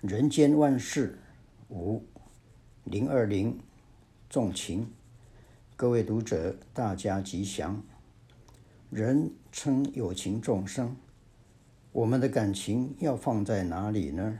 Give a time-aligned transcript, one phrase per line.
[0.00, 1.18] 人间万事
[1.68, 2.02] 五
[2.84, 3.60] 零二零
[4.30, 4.90] 重情，
[5.76, 7.82] 各位读者，大家吉祥。
[8.88, 10.96] 人称有情众生，
[11.92, 14.38] 我们的感情要放在哪里呢？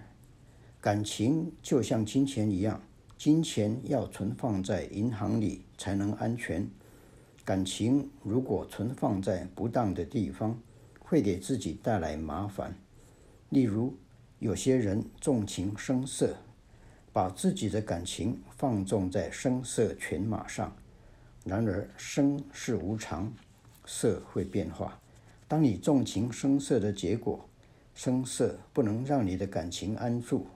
[0.80, 2.80] 感情就像金钱一样，
[3.18, 6.66] 金钱要存放在银行里才能安全。
[7.44, 10.58] 感情如果存放在不当的地方，
[11.00, 12.74] 会给自己带来麻烦。
[13.50, 13.94] 例如，
[14.40, 16.34] 有些人纵情声色，
[17.12, 20.74] 把自己的感情放纵在声色犬马上。
[21.44, 23.30] 然而，声是无常，
[23.84, 24.98] 色会变化。
[25.46, 27.46] 当你纵情声色的结果，
[27.94, 30.46] 声色不能让你的感情安住，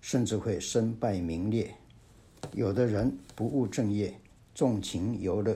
[0.00, 1.74] 甚至会身败名裂。
[2.52, 4.18] 有的人不务正业，
[4.54, 5.54] 纵情游乐，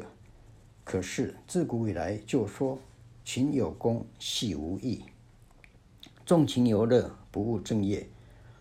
[0.85, 2.79] 可是自古以来就说
[3.25, 5.03] “情有功，戏无益”。
[6.27, 8.07] 纵情游乐，不务正业，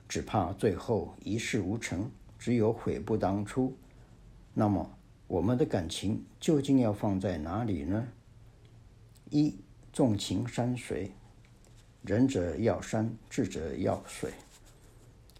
[0.08, 3.76] 只怕最后一事无成，只有悔不当初。
[4.54, 4.98] 那么，
[5.28, 8.08] 我们的感情究竟要放在哪里呢？
[9.30, 9.60] 一、
[9.91, 11.12] 纵情山水，
[12.02, 14.32] 仁者要山，智者要水。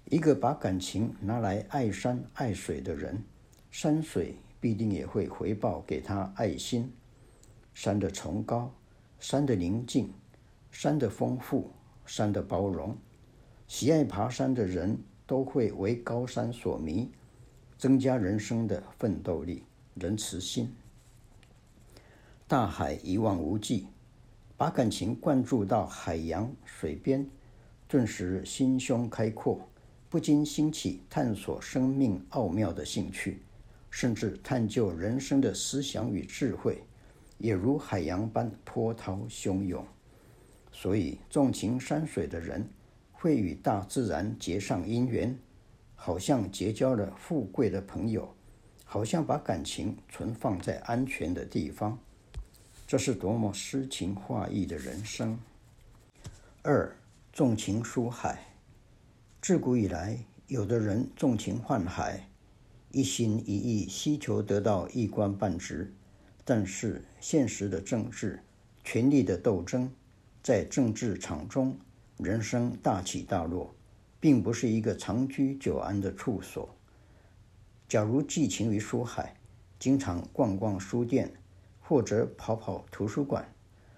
[0.10, 3.24] 一个把感情拿来爱山爱水的人，
[3.72, 6.92] 山水必定也会回报给他爱心。
[7.74, 8.70] 山的崇高，
[9.20, 10.14] 山的宁静，
[10.70, 11.72] 山的丰富。
[12.04, 12.98] 山的包容，
[13.72, 17.10] 喜爱爬山的人都会为高山所迷，
[17.78, 20.70] 增加人生的奋斗力、仁慈心。
[22.50, 23.88] 大海一望无际，
[24.58, 27.26] 把感情灌注到海洋、水边，
[27.88, 29.66] 顿时心胸开阔，
[30.10, 33.42] 不禁兴起探索生命奥妙的兴趣，
[33.90, 36.84] 甚至探究人生的思想与智慧，
[37.38, 39.88] 也如海洋般波涛汹涌。
[40.74, 42.68] 所以，纵情山水的人
[43.22, 45.38] 会与大自然结上因缘，
[45.96, 48.34] 好像结交了富贵的朋友，
[48.84, 52.00] 好像把感情存放在安全的地方。
[52.88, 55.38] 这是多么诗情画意的人生！
[56.64, 56.96] 二，
[57.32, 58.44] 纵情书海。
[59.40, 60.18] 自古以来，
[60.48, 62.28] 有的人纵情宦海，
[62.90, 65.94] 一心一意希求得到一官半职，
[66.44, 68.42] 但是现实的政治、
[68.84, 69.92] 权力的斗争。
[70.42, 71.78] 在政治场中，
[72.24, 73.74] 人生大起大落，
[74.20, 76.70] 并不是一个长居久安的处所。
[77.88, 79.36] 假如寄情于书海，
[79.80, 81.34] 经常逛逛书店，
[81.80, 83.52] 或者跑跑图书馆，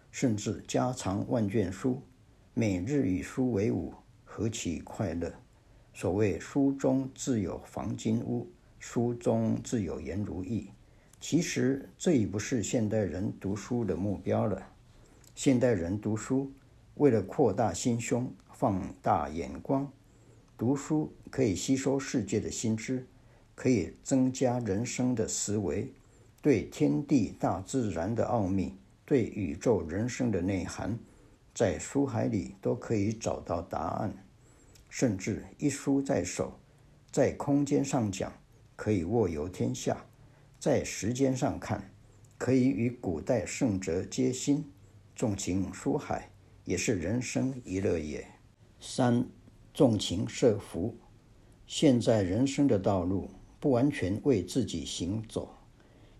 [0.09, 2.01] 甚至家藏万卷书，
[2.53, 5.29] 每日与书为伍，何其快乐！
[5.93, 10.69] 所谓“书中自有黄金屋，书中自有颜如玉”，
[11.19, 14.65] 其实这已不是现代人读书的目标了。
[15.35, 16.51] 现代人读书，
[16.95, 19.91] 为了扩大心胸、放大眼光。
[20.57, 23.07] 读书可以吸收世界的新知，
[23.55, 25.91] 可以增加人生的思维，
[26.41, 30.97] 对天地大自然的奥秘，对宇宙人生的内涵，
[31.53, 34.15] 在书海里都可以找到答案。
[34.89, 36.59] 甚至一书在手，
[37.11, 38.31] 在空间上讲，
[38.75, 39.95] 可以握游天下；
[40.59, 41.89] 在时间上看，
[42.37, 44.71] 可以与古代圣哲接心。
[45.15, 46.29] 纵情书海
[46.65, 48.25] 也是人生一乐也。
[48.79, 49.25] 三，
[49.73, 50.95] 纵情设福。
[51.65, 53.29] 现在人生的道路
[53.59, 55.49] 不完全为自己行走，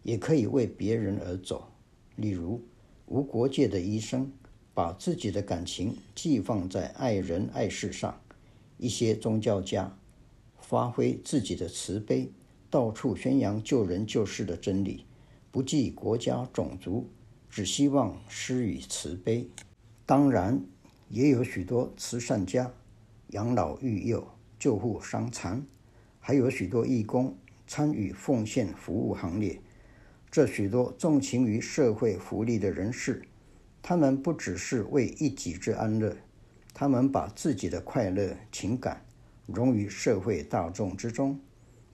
[0.01, 1.67] 也可以为别人而走。
[2.15, 2.61] 例如，
[3.07, 4.31] 无国界的医生
[4.73, 8.13] 把自己的感情寄放在爱人爱事上；
[8.77, 9.97] 一些宗教家
[10.59, 12.31] 发挥自己的慈悲，
[12.69, 15.05] 到处宣扬救人救世的真理，
[15.51, 17.09] 不计国家种族。
[17.49, 19.47] 只希望施予慈悲，
[20.05, 20.61] 当然
[21.09, 22.71] 也有许多慈善家
[23.27, 24.27] 养老育幼、
[24.59, 25.65] 救护伤残，
[26.19, 29.61] 还有许多义工参与奉献服务行列。
[30.29, 33.23] 这许多纵情于社会福利的人士，
[33.81, 36.17] 他们不只是为一己之安乐，
[36.73, 39.05] 他们把自己的快乐情感
[39.45, 41.39] 融于社会大众之中，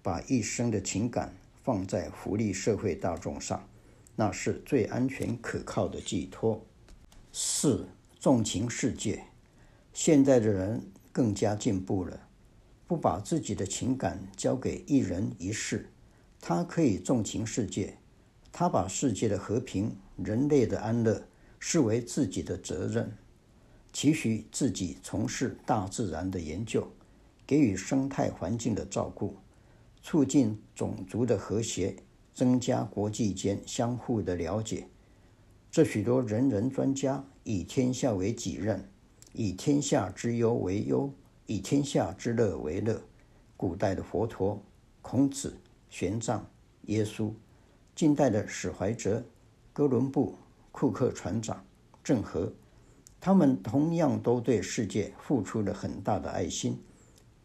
[0.02, 3.68] 把一生的情感放在福利社会大众上。
[4.16, 6.66] 那是最安全可靠的寄托。
[7.32, 7.88] 四，
[8.20, 9.24] 纵情世界。
[9.94, 12.28] 现在的人更加进步了，
[12.86, 15.90] 不把自己的情感交给一人一事，
[16.42, 17.98] 他可以纵情世界。
[18.52, 21.26] 他把世界的和平、人类的安乐
[21.60, 23.16] 视为自己的责任，
[23.94, 26.88] 期许自己从事大自然的研究，
[27.48, 29.38] 给予生态环境的照顾，
[30.02, 31.96] 促进种族的和谐。
[32.32, 34.88] 增加国际间相互的了解，
[35.70, 38.88] 这许多人人专家以天下为己任，
[39.34, 41.12] 以天下之忧为忧，
[41.48, 43.02] 以天下之乐为乐。
[43.58, 44.62] 古代的佛陀、
[45.02, 45.58] 孔子、
[45.90, 46.42] 玄奘、
[46.84, 47.34] 耶稣，
[47.96, 49.26] 近代的史怀哲、
[49.74, 50.36] 哥伦布、
[50.72, 51.66] 库克船长、
[52.04, 52.54] 郑和，
[53.20, 56.80] 他们同样都对世界付出了很大的爱心，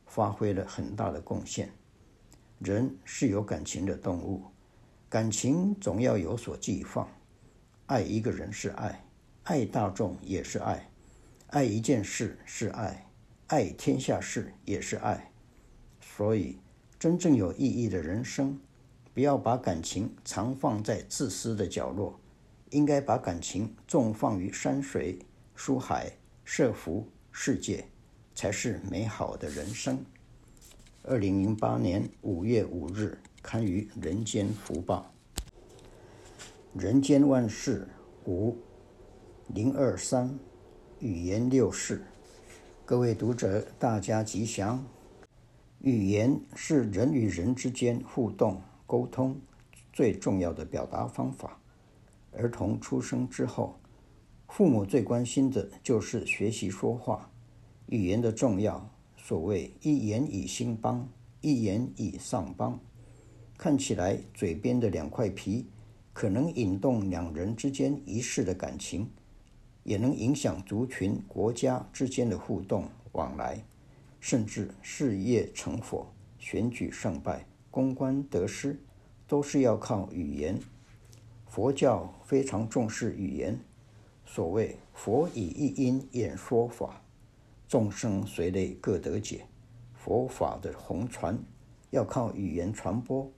[0.05, 1.73] 发挥了很大的贡献。
[2.59, 4.43] 人是有感情的动物，
[5.09, 7.09] 感情总要有所寄放。
[7.87, 9.04] 爱一个人是爱，
[9.45, 10.89] 爱大众也是爱，
[11.49, 13.11] 爱一件事是爱，
[13.49, 15.31] 爱天下事也是爱。
[16.01, 16.59] 所以，
[16.99, 18.59] 真正有意义的人生，
[19.13, 22.19] 不要把感情藏放在自私的角落，
[22.71, 25.19] 应该把感情纵放于山水、
[25.55, 26.11] 书海、
[26.43, 27.85] 社福、世界，
[28.35, 30.03] 才是美好的人生。
[31.03, 35.13] 二零零八年五月五日刊于《人间福报》。
[36.81, 37.87] 人间万事
[38.25, 38.57] 无
[39.49, 40.39] 零二三
[41.01, 42.03] 语言六式，
[42.85, 44.85] 各位读者，大家吉祥。
[45.81, 49.39] 语言是人与人之间互动沟通
[49.93, 51.61] 最重要的表达方法。
[52.33, 53.79] 儿童出生之后，
[54.49, 57.31] 父母最关心的就是学习说话。
[57.87, 58.91] 语言的重要。
[59.17, 61.09] 所谓一言以兴邦，
[61.41, 62.79] 一言以丧邦。
[63.57, 65.67] 看起来嘴边的两块皮，
[66.13, 69.09] 可能引动两人之间一世的感情，
[69.85, 73.63] 也能影响族群、国家之间的互动往来，
[74.19, 78.81] 甚至事业成否、选举胜败、公关得失，
[79.29, 80.59] 都是要靠语言。
[81.47, 83.59] 佛教非常重视语言，
[84.27, 87.01] 所谓“佛以一音演说法”。
[87.69, 89.47] 众生随类各得解，
[89.95, 91.39] 佛法的弘传
[91.91, 93.31] 要靠语言传播，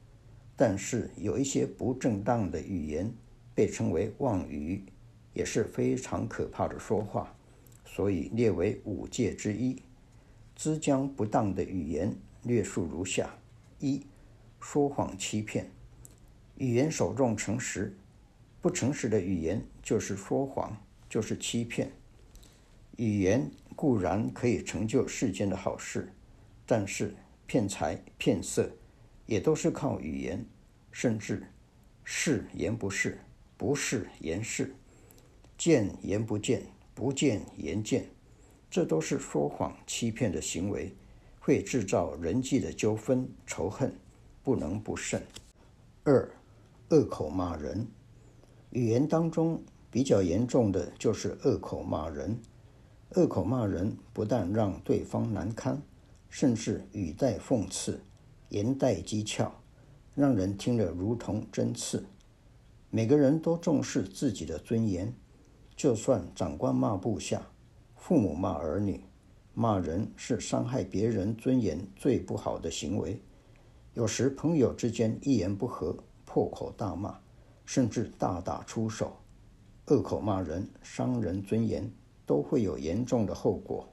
[0.57, 3.13] 但是有一些不正当的语言
[3.55, 4.85] 被称为妄语，
[5.37, 7.37] 也是非常可怕的说话，
[7.85, 9.83] 所以列为五戒之一。
[10.55, 13.39] 知将不当的语言略述如下：
[13.79, 14.07] 一、
[14.59, 15.71] 说谎欺骗，
[16.57, 17.95] 语言首重诚实，
[18.63, 20.75] 不诚实的语言就是说谎，
[21.11, 21.93] 就是欺骗。
[22.97, 26.11] 语言固然可以成就世间的好事，
[26.65, 27.15] 但是
[27.47, 28.71] 骗财骗色
[29.27, 30.43] 也都是靠语言，
[30.91, 31.47] 甚至
[32.05, 33.19] 是言不是，
[33.59, 34.75] 不是言是，
[35.59, 36.63] 见言不见，
[36.95, 38.09] 不见言见，
[38.71, 40.95] 这都是说谎欺骗的行为，
[41.41, 43.95] 会制造人际的纠纷仇恨，
[44.43, 45.23] 不能不慎。
[46.05, 46.31] 二，
[46.91, 47.87] 恶口骂人，
[48.71, 52.39] 语言当中比较严重的就是恶口骂人。
[53.15, 55.81] 恶口骂人，不但让对方难堪，
[56.29, 58.01] 甚至语带讽刺，
[58.51, 59.51] 言带讥诮，
[60.15, 62.05] 让人听了如同针刺。
[62.91, 65.15] 每个人都重视自己的尊严，
[65.77, 67.47] 就算长官骂部下，
[67.97, 69.05] 父母骂儿女，
[69.55, 73.21] 骂人是伤害别人尊严最不好的行为。
[73.95, 77.19] 有时朋友之间一言不合，破口大骂，
[77.65, 79.17] 甚至大打出手，
[79.87, 81.89] 恶口骂人，伤人尊严。
[82.27, 83.89] 都会有严重的后果。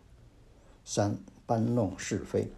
[0.83, 1.15] 三、
[1.45, 2.51] 搬弄是非，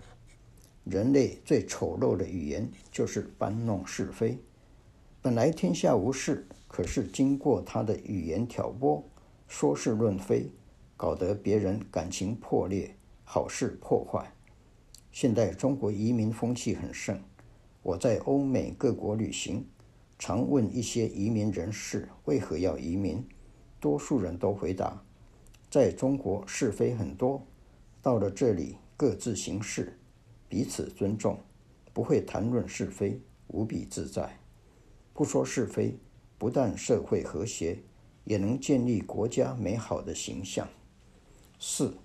[0.86, 4.40] 人类最丑陋的语言就是搬弄是非。
[5.22, 9.04] 本来天下无事，可是经过他的语言挑拨，
[9.48, 10.52] 说是论非，
[10.98, 14.34] 搞得别人感情破裂，好事破坏。
[15.12, 17.22] 现在中国移民风气很盛，
[17.82, 19.66] 我在欧美各国旅行，
[20.20, 23.26] 常问一些移民人士为何要移民，
[23.80, 25.02] 多数人都回答。
[25.70, 27.46] 在中国是非很多，
[28.02, 29.98] 到了这里各自行事，
[30.50, 31.40] 彼此尊重，
[31.94, 34.40] 不会谈论是非，无比自在。
[35.14, 35.98] 不说是非，
[36.38, 37.80] 不但社会和谐，
[38.26, 40.68] 也能建立国家美好的形象。
[41.58, 41.96] 四，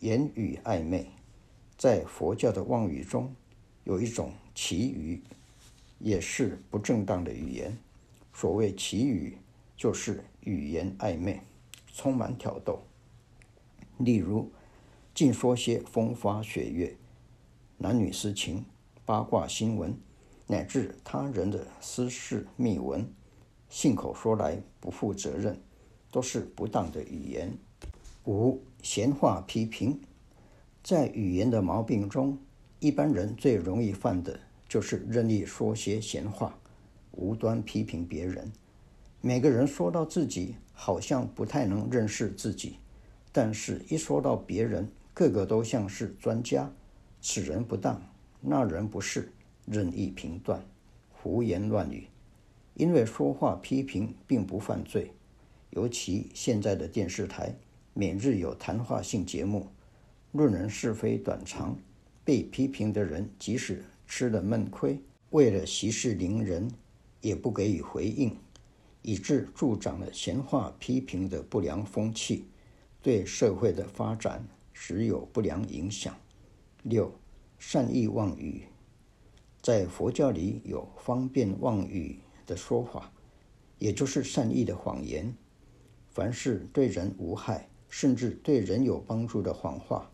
[0.00, 1.10] 言语暧昧，
[1.76, 3.34] 在佛教的妄语中，
[3.84, 5.22] 有一种奇语，
[5.98, 7.76] 也是不正当的语言。
[8.32, 9.36] 所谓奇语，
[9.76, 11.42] 就是语言暧昧。
[11.98, 12.82] 充满挑逗，
[13.96, 14.52] 例如
[15.14, 16.94] 尽说些风花雪月、
[17.78, 18.66] 男女私情、
[19.06, 19.98] 八卦新闻，
[20.46, 23.10] 乃至他人的私事秘闻，
[23.68, 25.60] 信口说来不负责任，
[26.10, 27.52] 都是不当的语言。
[28.24, 30.00] 五、闲话批评，
[30.82, 32.38] 在语言的毛病中，
[32.80, 36.58] 一般人最容易犯的就是任意说些闲话，
[37.12, 38.50] 无端批评别人。
[39.20, 42.78] 每个人说到自己，好像不太能认识自己，
[43.32, 46.70] 但是一说到别人，个个都像是专家。
[47.20, 48.00] 此人不当，
[48.40, 49.32] 那人不是，
[49.64, 50.64] 任意评断，
[51.10, 52.06] 胡言乱语。
[52.76, 55.10] 因为说话批评并不犯罪，
[55.70, 57.56] 尤其现在的电视台
[57.94, 59.68] 每日有谈话性节目，
[60.32, 61.78] 论人是非短长，
[62.22, 66.70] 被批评的人即使吃了闷亏，为了息事宁人，
[67.22, 68.36] 也不给予回应，
[69.00, 72.44] 以致助长了闲话批评的不良风气，
[73.00, 76.14] 对社会的发展实有不良影响。
[76.82, 77.10] 六、
[77.58, 78.64] 善意妄语，
[79.62, 83.12] 在佛教里有方便妄语的说法，
[83.78, 85.34] 也就是善意的谎言。
[86.08, 90.10] 凡是对人无害，甚至对人有帮助的谎话，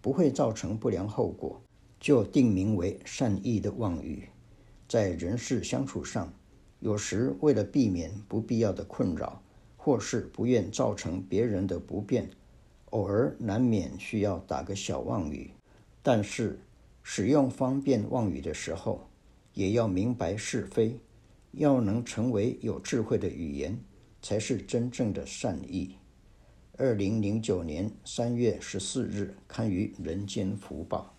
[0.00, 1.60] 不会造成不良后果，
[2.00, 4.28] 就定名为善意的妄语。
[4.88, 6.32] 在人事相处上，
[6.80, 9.42] 有时为了避免不必要的困扰，
[9.76, 12.28] 或是不愿造成别人的不便，
[12.90, 15.50] 偶尔难免需要打个小妄语。
[16.02, 16.58] 但是
[17.02, 19.06] 使用方便妄语的时候，
[19.54, 20.98] 也要明白是非，
[21.52, 23.78] 要能成为有智慧的语言，
[24.20, 25.96] 才是真正的善意。
[26.76, 31.14] 二零零九年三月十四日刊于《人间福报》。